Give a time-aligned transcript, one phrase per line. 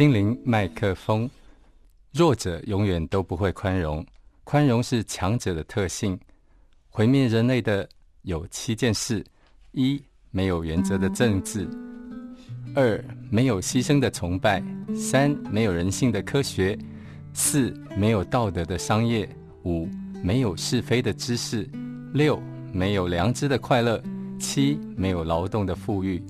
[0.00, 1.28] 心灵麦克风，
[2.14, 4.02] 弱者永远都不会宽容，
[4.44, 6.18] 宽容是强者的特性。
[6.88, 7.86] 毁灭人类的
[8.22, 9.22] 有七件事：
[9.72, 11.66] 一、没有原则的政治；
[12.74, 12.98] 二、
[13.28, 14.62] 没有牺牲的崇拜；
[14.96, 16.78] 三、没有人性的科学；
[17.34, 19.28] 四、没有道德的商业；
[19.64, 19.86] 五、
[20.24, 21.68] 没有是非的知识；
[22.14, 22.42] 六、
[22.72, 24.00] 没有良知的快乐；
[24.38, 26.24] 七、没有劳动的富裕。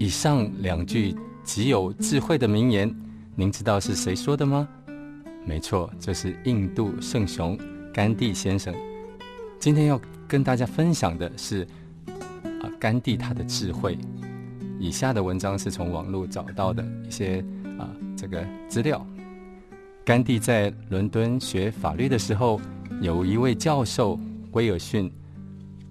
[0.00, 1.14] 以上两句。
[1.44, 2.94] 极有智慧的名言，
[3.34, 4.68] 您知道是谁说的吗？
[5.44, 7.58] 没错，这是印度圣雄
[7.92, 8.72] 甘地先生。
[9.58, 11.66] 今天要跟大家分享的是
[12.60, 13.98] 啊，甘地他的智慧。
[14.78, 17.44] 以下的文章是从网络找到的一些
[17.78, 19.04] 啊这个资料。
[20.04, 22.60] 甘地在伦敦学法律的时候，
[23.00, 24.18] 有一位教授
[24.52, 25.12] 威尔逊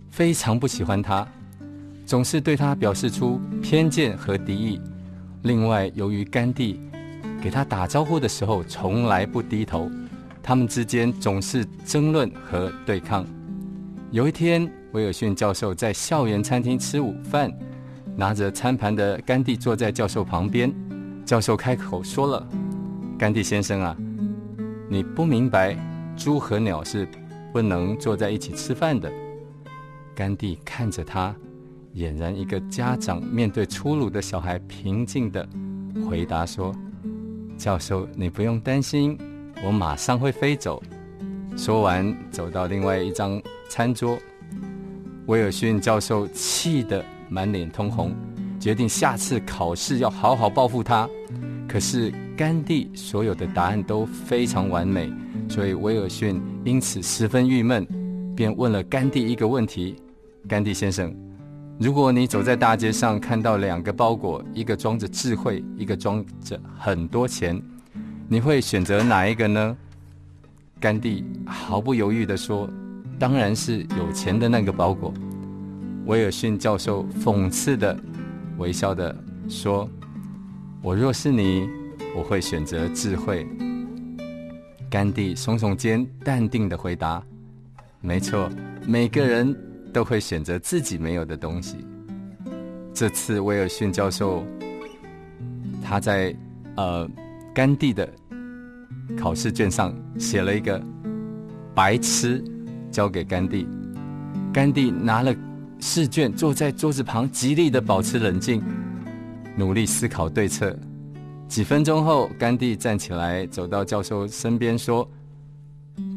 [0.10, 1.28] 非常不喜欢他，
[2.06, 4.80] 总是对他表示出偏见和敌意。
[5.44, 6.80] 另外，由于甘地
[7.42, 9.90] 给他打招呼的时候从来不低头，
[10.44, 13.26] 他们之间总是争论和对抗。
[14.12, 17.52] 有一天，威尔逊教授在校园餐厅吃午饭，
[18.16, 20.72] 拿着餐盘的甘地坐在教授旁边。
[21.26, 22.48] 教授开口说了
[23.18, 23.96] ：“甘地先生啊，
[24.90, 25.76] 你不明白，
[26.16, 27.08] 猪和鸟是
[27.54, 29.12] 不能坐在一起吃饭的。”
[30.14, 31.34] 甘地看着他。
[31.96, 35.48] 俨然一个家长面对粗鲁的小孩，平静的
[36.10, 36.74] 回答说
[37.58, 39.18] ：“教授，你不用担心，
[39.64, 40.82] 我马上会飞走。”
[41.58, 44.18] 说完，走到另外一张餐桌。
[45.28, 48.14] 威尔逊教授气得满脸通红，
[48.60, 51.08] 决定下次考试要好好报复他。
[51.68, 55.12] 可是甘地所有的答案都非常完美，
[55.50, 57.86] 所以威尔逊因此十分郁闷，
[58.36, 59.96] 便问了甘地一个问题
[60.48, 61.14] ：“甘地先生。”
[61.82, 67.60] 如果你走在大街上，看到两个包裹，一个装着智慧，一个装着很多钱，
[68.30, 69.76] 你会选择哪一个呢？
[70.80, 72.70] 甘地毫不犹豫地说
[73.18, 75.12] ：“当然是有钱的那个包裹。”
[76.06, 78.00] 威尔逊教授讽刺的
[78.60, 79.16] 微笑的
[79.50, 79.90] 说
[80.84, 81.68] ：“我若是你，
[82.16, 83.48] 我会选择智慧。”
[84.88, 87.24] 甘地耸耸肩，淡定的回答
[88.02, 88.48] ：“没错，
[88.86, 89.58] 每个人。”
[89.92, 91.78] 都会选择自己没有的东西。
[92.94, 94.44] 这次威尔逊教授
[95.82, 96.36] 他在
[96.76, 97.10] 呃
[97.54, 98.08] 甘地的
[99.18, 100.82] 考试卷上写了一个
[101.74, 102.44] “白痴”，
[102.92, 103.68] 交给甘地。
[104.54, 105.34] 甘地拿了
[105.80, 108.62] 试卷，坐在桌子旁，极力的保持冷静，
[109.56, 110.78] 努力思考对策。
[111.48, 115.10] 几分钟后，甘地站起来，走到教授身边说：“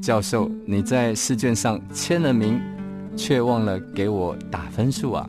[0.03, 2.61] 教授，你在试卷上签了名。”
[3.17, 5.29] 却忘了给我打分数啊！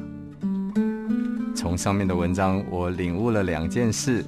[1.55, 4.23] 从上面的文章，我领悟了两件事：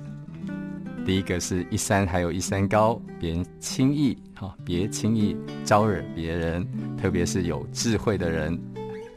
[1.05, 6.67] 第一个是一山还有一山高，别轻易哈，别轻易招惹别人，
[6.97, 8.57] 特别是有智慧的人；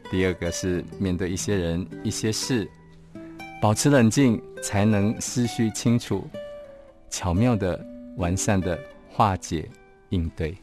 [0.09, 2.69] 第二个是面对一些人、一些事，
[3.61, 6.27] 保持冷静，才能思绪清楚，
[7.09, 7.79] 巧妙的、
[8.17, 8.77] 完善的
[9.09, 9.69] 化解
[10.09, 10.55] 应对。